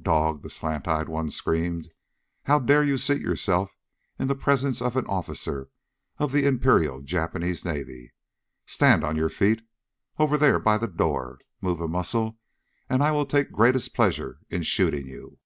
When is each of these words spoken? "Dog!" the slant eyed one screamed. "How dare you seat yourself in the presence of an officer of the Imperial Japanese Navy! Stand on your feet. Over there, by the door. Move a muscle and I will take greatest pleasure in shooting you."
"Dog!" 0.00 0.40
the 0.42 0.48
slant 0.48 0.88
eyed 0.88 1.06
one 1.06 1.28
screamed. 1.28 1.90
"How 2.44 2.58
dare 2.58 2.82
you 2.82 2.96
seat 2.96 3.20
yourself 3.20 3.76
in 4.18 4.26
the 4.26 4.34
presence 4.34 4.80
of 4.80 4.96
an 4.96 5.04
officer 5.06 5.68
of 6.16 6.32
the 6.32 6.46
Imperial 6.46 7.02
Japanese 7.02 7.62
Navy! 7.62 8.14
Stand 8.64 9.04
on 9.04 9.16
your 9.16 9.28
feet. 9.28 9.60
Over 10.18 10.38
there, 10.38 10.58
by 10.58 10.78
the 10.78 10.88
door. 10.88 11.40
Move 11.60 11.82
a 11.82 11.88
muscle 11.88 12.38
and 12.88 13.02
I 13.02 13.10
will 13.10 13.26
take 13.26 13.52
greatest 13.52 13.92
pleasure 13.92 14.40
in 14.48 14.62
shooting 14.62 15.08
you." 15.08 15.40